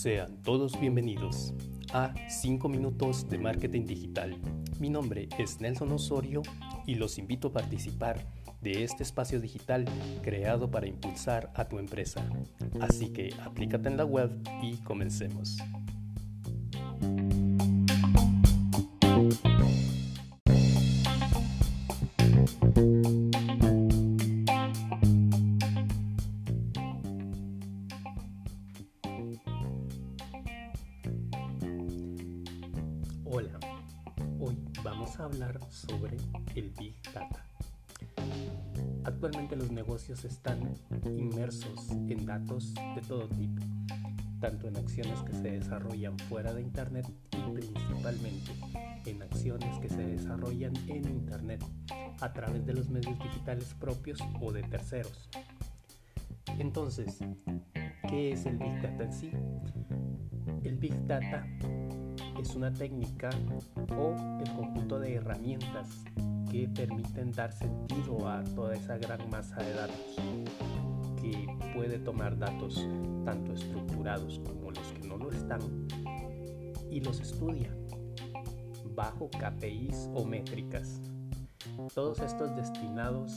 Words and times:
Sean 0.00 0.40
todos 0.44 0.78
bienvenidos 0.78 1.52
a 1.92 2.14
5 2.28 2.68
minutos 2.68 3.28
de 3.28 3.36
marketing 3.36 3.84
digital. 3.84 4.38
Mi 4.78 4.90
nombre 4.90 5.28
es 5.40 5.60
Nelson 5.60 5.90
Osorio 5.90 6.42
y 6.86 6.94
los 6.94 7.18
invito 7.18 7.48
a 7.48 7.52
participar 7.52 8.24
de 8.60 8.84
este 8.84 9.02
espacio 9.02 9.40
digital 9.40 9.86
creado 10.22 10.70
para 10.70 10.86
impulsar 10.86 11.50
a 11.56 11.64
tu 11.64 11.80
empresa. 11.80 12.24
Así 12.80 13.08
que 13.12 13.34
aplícate 13.42 13.88
en 13.88 13.96
la 13.96 14.04
web 14.04 14.30
y 14.62 14.76
comencemos. 14.84 15.58
Hola, 33.30 33.60
hoy 34.40 34.56
vamos 34.82 35.20
a 35.20 35.24
hablar 35.24 35.60
sobre 35.70 36.16
el 36.54 36.70
Big 36.78 36.96
Data. 37.12 37.44
Actualmente 39.04 39.54
los 39.54 39.70
negocios 39.70 40.24
están 40.24 40.74
inmersos 41.04 41.90
en 41.90 42.24
datos 42.24 42.72
de 42.72 43.02
todo 43.06 43.28
tipo, 43.28 43.62
tanto 44.40 44.68
en 44.68 44.78
acciones 44.78 45.20
que 45.20 45.32
se 45.32 45.50
desarrollan 45.50 46.18
fuera 46.20 46.54
de 46.54 46.62
Internet 46.62 47.04
y 47.32 47.52
principalmente 47.52 48.52
en 49.04 49.22
acciones 49.22 49.78
que 49.78 49.90
se 49.90 50.06
desarrollan 50.06 50.74
en 50.86 51.04
Internet 51.04 51.62
a 52.22 52.32
través 52.32 52.64
de 52.64 52.72
los 52.72 52.88
medios 52.88 53.18
digitales 53.18 53.74
propios 53.78 54.20
o 54.40 54.52
de 54.52 54.62
terceros. 54.62 55.28
Entonces, 56.58 57.18
¿qué 58.08 58.32
es 58.32 58.46
el 58.46 58.56
Big 58.56 58.80
Data 58.80 59.04
en 59.04 59.12
sí? 59.12 59.30
El 60.64 60.78
Big 60.78 61.06
Data 61.06 61.46
es 62.40 62.54
una 62.54 62.72
técnica 62.72 63.30
o 63.96 64.14
el 64.40 64.50
conjunto 64.54 64.98
de 64.98 65.14
herramientas 65.14 66.04
que 66.50 66.68
permiten 66.68 67.32
dar 67.32 67.52
sentido 67.52 68.28
a 68.28 68.42
toda 68.44 68.74
esa 68.74 68.96
gran 68.96 69.28
masa 69.28 69.56
de 69.56 69.72
datos 69.72 70.16
que 71.20 71.46
puede 71.74 71.98
tomar 71.98 72.38
datos 72.38 72.86
tanto 73.24 73.52
estructurados 73.52 74.40
como 74.40 74.70
los 74.70 74.92
que 74.92 75.06
no 75.06 75.16
lo 75.16 75.30
están 75.32 75.60
y 76.90 77.00
los 77.00 77.20
estudia 77.20 77.74
bajo 78.94 79.28
KPIs 79.30 80.10
o 80.14 80.24
métricas. 80.24 81.00
Todos 81.94 82.20
estos 82.20 82.54
destinados 82.56 83.32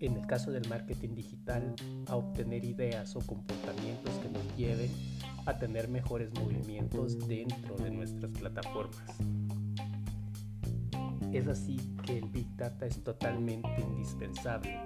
en 0.00 0.16
el 0.16 0.26
caso 0.26 0.52
del 0.52 0.68
marketing 0.68 1.14
digital 1.14 1.74
a 2.06 2.16
obtener 2.16 2.64
ideas 2.64 3.16
o 3.16 3.20
comportamientos 3.20 4.14
que 4.22 4.28
nos 4.30 4.56
lleven 4.56 4.90
a 5.48 5.56
tener 5.56 5.88
mejores 5.88 6.30
movimientos 6.34 7.26
dentro 7.26 7.74
de 7.76 7.90
nuestras 7.90 8.30
plataformas. 8.32 9.02
Es 11.32 11.48
así 11.48 11.78
que 12.04 12.18
el 12.18 12.28
Big 12.28 12.54
Data 12.54 12.84
es 12.84 13.02
totalmente 13.02 13.80
indispensable 13.80 14.78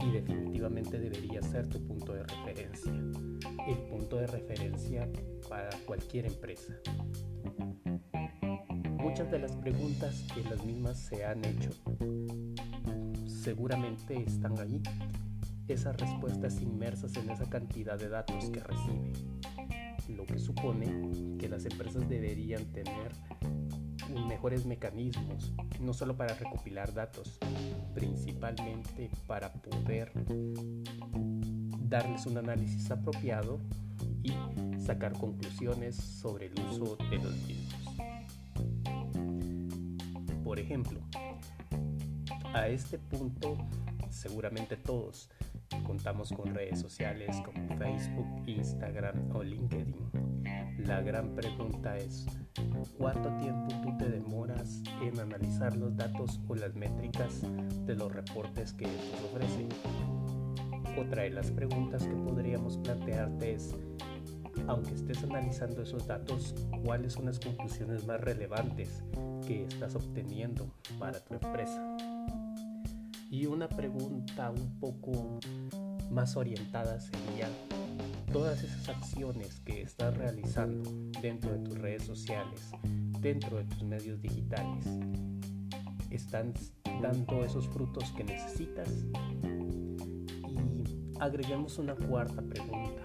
y 0.00 0.10
definitivamente 0.12 1.00
debería 1.00 1.42
ser 1.42 1.66
tu 1.68 1.84
punto 1.84 2.12
de 2.12 2.22
referencia, 2.22 2.92
el 2.92 3.78
punto 3.90 4.16
de 4.18 4.28
referencia 4.28 5.10
para 5.48 5.70
cualquier 5.84 6.26
empresa. 6.26 6.74
Muchas 9.00 9.28
de 9.32 9.40
las 9.40 9.56
preguntas 9.56 10.24
que 10.32 10.44
las 10.44 10.64
mismas 10.64 10.96
se 10.96 11.24
han 11.24 11.44
hecho 11.44 11.70
seguramente 13.26 14.22
están 14.22 14.56
allí, 14.60 14.80
esas 15.66 15.96
respuestas 15.96 16.62
inmersas 16.62 17.16
en 17.16 17.30
esa 17.30 17.50
cantidad 17.50 17.98
de 17.98 18.08
datos 18.08 18.48
que 18.50 18.60
recibe 18.60 19.12
lo 20.08 20.26
que 20.26 20.38
supone 20.38 21.36
que 21.38 21.48
las 21.48 21.64
empresas 21.64 22.08
deberían 22.08 22.64
tener 22.72 23.12
mejores 24.26 24.64
mecanismos, 24.66 25.52
no 25.80 25.92
solo 25.92 26.16
para 26.16 26.34
recopilar 26.34 26.94
datos, 26.94 27.38
principalmente 27.94 29.10
para 29.26 29.52
poder 29.52 30.12
darles 31.80 32.26
un 32.26 32.38
análisis 32.38 32.90
apropiado 32.90 33.60
y 34.22 34.32
sacar 34.80 35.12
conclusiones 35.12 35.96
sobre 35.96 36.46
el 36.46 36.54
uso 36.70 36.96
de 37.10 37.16
los 37.18 37.34
mismos. 37.46 37.84
Por 40.44 40.58
ejemplo, 40.58 41.00
a 42.54 42.68
este 42.68 42.98
punto 42.98 43.56
seguramente 44.10 44.76
todos 44.76 45.28
contamos 45.86 46.32
con 46.32 46.54
redes 46.54 46.80
sociales 46.80 47.36
como 47.44 47.76
Facebook, 47.76 48.26
Instagram 48.46 49.34
o 49.34 49.42
LinkedIn. 49.42 49.94
La 50.78 51.00
gran 51.00 51.34
pregunta 51.34 51.96
es, 51.96 52.26
¿cuánto 52.96 53.28
tiempo 53.36 53.68
tú 53.82 53.96
te 53.98 54.08
demoras 54.08 54.82
en 55.02 55.18
analizar 55.18 55.76
los 55.76 55.96
datos 55.96 56.40
o 56.48 56.54
las 56.54 56.74
métricas 56.74 57.42
de 57.84 57.94
los 57.94 58.12
reportes 58.12 58.72
que 58.72 58.84
estos 58.84 59.24
ofrecen? 59.32 59.68
Otra 60.98 61.22
de 61.22 61.30
las 61.30 61.50
preguntas 61.50 62.04
que 62.04 62.14
podríamos 62.14 62.76
plantearte 62.78 63.54
es, 63.54 63.74
aunque 64.66 64.94
estés 64.94 65.22
analizando 65.24 65.82
esos 65.82 66.06
datos, 66.06 66.54
¿cuáles 66.84 67.12
son 67.12 67.26
las 67.26 67.38
conclusiones 67.38 68.06
más 68.06 68.20
relevantes 68.20 69.02
que 69.46 69.64
estás 69.64 69.94
obteniendo 69.94 70.70
para 70.98 71.20
tu 71.20 71.34
empresa? 71.34 71.96
Y 73.30 73.44
una 73.46 73.68
pregunta 73.68 74.50
un 74.50 74.78
poco 74.80 75.38
más 76.10 76.36
orientada 76.36 76.98
sería 76.98 77.48
todas 78.32 78.62
esas 78.62 78.88
acciones 78.88 79.60
que 79.60 79.82
estás 79.82 80.16
realizando 80.16 80.90
dentro 81.20 81.52
de 81.52 81.58
tus 81.58 81.78
redes 81.78 82.04
sociales, 82.04 82.70
dentro 83.20 83.58
de 83.58 83.64
tus 83.64 83.82
medios 83.82 84.20
digitales, 84.22 84.86
están 86.10 86.54
dando 87.02 87.44
esos 87.44 87.68
frutos 87.68 88.10
que 88.12 88.24
necesitas. 88.24 88.88
Y 90.48 91.20
agreguemos 91.20 91.78
una 91.78 91.94
cuarta 91.94 92.40
pregunta. 92.42 93.02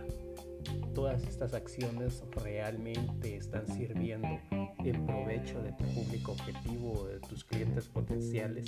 ¿Todas 0.93 1.23
estas 1.23 1.53
acciones 1.53 2.23
realmente 2.43 3.35
están 3.35 3.67
sirviendo 3.67 4.39
en 4.51 5.05
provecho 5.05 5.61
de 5.61 5.73
tu 5.73 5.83
público 5.85 6.31
objetivo 6.31 6.93
o 6.93 7.07
de 7.07 7.19
tus 7.19 7.43
clientes 7.43 7.87
potenciales? 7.87 8.65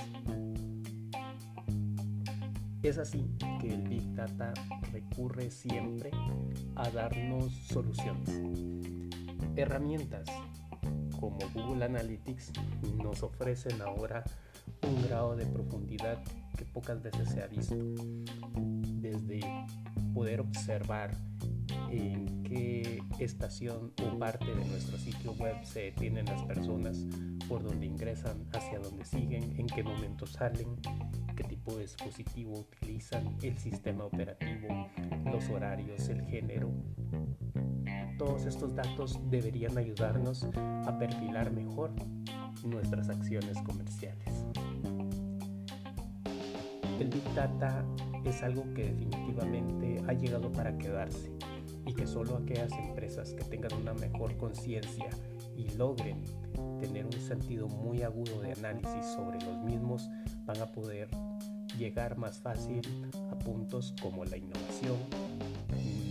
Es 2.85 2.99
así 2.99 3.25
que 3.59 3.73
el 3.73 3.81
Big 3.81 4.13
Data 4.13 4.53
recurre 4.93 5.49
siempre 5.49 6.11
a 6.75 6.87
darnos 6.91 7.51
soluciones. 7.67 8.29
Herramientas 9.55 10.29
como 11.19 11.39
Google 11.55 11.85
Analytics 11.85 12.53
nos 13.01 13.23
ofrecen 13.23 13.81
ahora 13.81 14.23
un 14.87 15.01
grado 15.01 15.35
de 15.35 15.47
profundidad 15.47 16.23
que 16.55 16.65
pocas 16.65 17.01
veces 17.01 17.27
se 17.29 17.41
ha 17.41 17.47
visto. 17.47 17.75
Desde 19.01 19.39
poder 20.13 20.41
observar 20.41 21.09
en 21.89 22.34
qué 22.55 23.01
estación 23.19 23.91
o 24.01 24.17
parte 24.17 24.45
de 24.45 24.65
nuestro 24.65 24.97
sitio 24.97 25.33
web 25.33 25.55
se 25.63 25.81
detienen 25.83 26.25
las 26.25 26.41
personas, 26.43 27.05
por 27.47 27.63
dónde 27.63 27.85
ingresan, 27.85 28.45
hacia 28.53 28.79
dónde 28.79 29.05
siguen, 29.05 29.55
en 29.57 29.67
qué 29.67 29.83
momento 29.83 30.25
salen, 30.25 30.75
qué 31.35 31.43
tipo 31.43 31.75
de 31.75 31.81
dispositivo 31.81 32.59
utilizan, 32.59 33.37
el 33.41 33.57
sistema 33.57 34.05
operativo, 34.05 34.89
los 35.25 35.49
horarios, 35.49 36.07
el 36.09 36.21
género. 36.25 36.71
Todos 38.17 38.45
estos 38.45 38.73
datos 38.73 39.19
deberían 39.29 39.77
ayudarnos 39.77 40.45
a 40.55 40.97
perfilar 40.97 41.51
mejor 41.51 41.91
nuestras 42.63 43.09
acciones 43.09 43.61
comerciales. 43.63 44.45
El 46.99 47.09
Big 47.09 47.33
Data 47.35 47.85
es 48.23 48.41
algo 48.41 48.63
que 48.73 48.83
definitivamente 48.83 50.01
ha 50.07 50.13
llegado 50.13 50.49
para 50.51 50.77
quedarse 50.77 51.29
y 51.85 51.93
que 51.93 52.07
solo 52.07 52.37
aquellas 52.37 52.71
empresas 52.73 53.33
que 53.33 53.43
tengan 53.43 53.73
una 53.73 53.93
mejor 53.93 54.35
conciencia 54.37 55.09
y 55.55 55.69
logren 55.75 56.23
tener 56.79 57.05
un 57.05 57.19
sentido 57.19 57.67
muy 57.67 58.01
agudo 58.01 58.41
de 58.41 58.53
análisis 58.53 59.05
sobre 59.15 59.39
los 59.41 59.63
mismos 59.63 60.09
van 60.45 60.61
a 60.61 60.71
poder 60.71 61.09
llegar 61.77 62.17
más 62.17 62.39
fácil 62.39 62.81
a 63.31 63.37
puntos 63.39 63.93
como 64.01 64.25
la 64.25 64.37
innovación, 64.37 64.97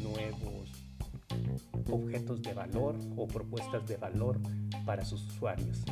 nuevos 0.03 0.71
objetos 1.91 2.43
de 2.43 2.55
valor 2.55 2.97
o 3.17 3.27
propuestas 3.27 3.87
de 3.87 3.97
valor 3.97 4.39
para 4.85 5.05
sus 5.05 5.27
usuarios. 5.27 5.83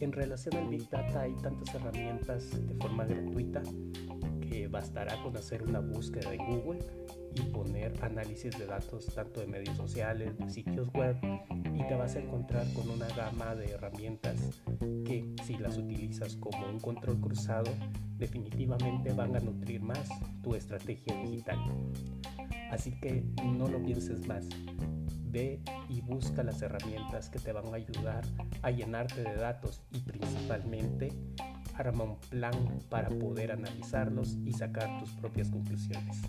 En 0.00 0.12
relación 0.12 0.56
al 0.56 0.68
Big 0.68 0.88
Data 0.88 1.22
hay 1.22 1.34
tantas 1.34 1.74
herramientas 1.74 2.50
de 2.66 2.74
forma 2.74 3.04
gratuita 3.04 3.62
que 4.48 4.66
bastará 4.66 5.22
con 5.22 5.36
hacer 5.36 5.62
una 5.62 5.80
búsqueda 5.80 6.32
en 6.32 6.46
Google 6.46 6.78
y 7.34 7.42
poner 7.42 7.92
análisis 8.02 8.58
de 8.58 8.66
datos 8.66 9.06
tanto 9.14 9.40
de 9.40 9.46
medios 9.46 9.76
sociales, 9.76 10.36
de 10.38 10.50
sitios 10.50 10.88
web 10.92 11.16
y 11.74 11.86
te 11.86 11.94
vas 11.94 12.16
a 12.16 12.20
encontrar 12.20 12.66
con 12.72 12.90
una 12.90 13.08
gama 13.08 13.54
de 13.54 13.70
herramientas 13.70 14.62
que 15.04 15.34
si 15.44 15.56
las 15.56 15.76
utilizas 15.78 16.36
como 16.36 16.68
un 16.68 16.80
control 16.80 17.20
cruzado 17.20 17.70
definitivamente 18.16 19.12
van 19.12 19.36
a 19.36 19.40
nutrir 19.40 19.80
más 19.80 20.08
tu 20.42 20.54
estrategia 20.54 21.14
digital. 21.22 21.58
Así 22.70 22.92
que 23.00 23.24
no 23.44 23.66
lo 23.68 23.82
pienses 23.82 24.26
más. 24.26 24.48
Ve 25.30 25.60
y 25.88 26.00
busca 26.00 26.42
las 26.42 26.60
herramientas 26.60 27.30
que 27.30 27.38
te 27.38 27.52
van 27.52 27.72
a 27.72 27.76
ayudar 27.76 28.24
a 28.62 28.70
llenarte 28.70 29.22
de 29.22 29.36
datos 29.36 29.80
y 29.92 29.98
principalmente 30.00 31.12
arma 31.74 32.04
un 32.04 32.16
plan 32.16 32.52
para 32.88 33.08
poder 33.08 33.52
analizarlos 33.52 34.36
y 34.44 34.52
sacar 34.52 35.00
tus 35.00 35.10
propias 35.12 35.50
conclusiones. 35.50 36.20